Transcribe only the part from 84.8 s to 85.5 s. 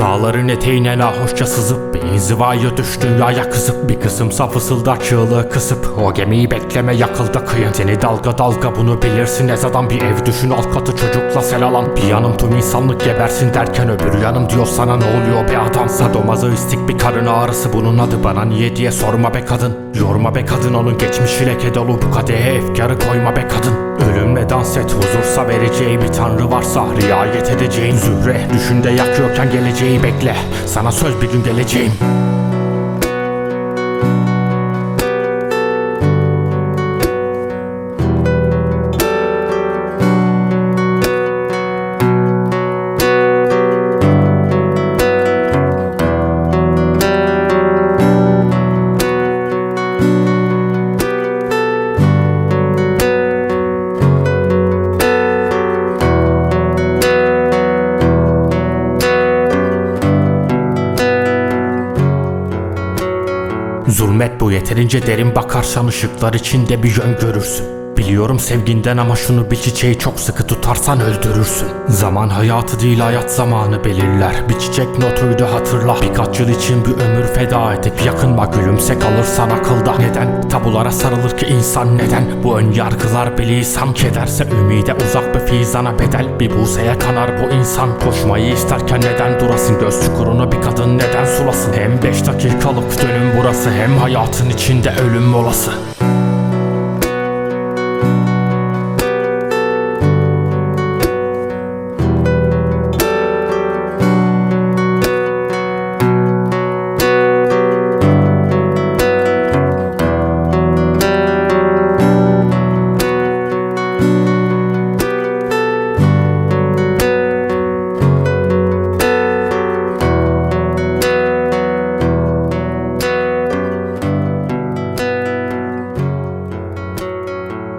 uzak bir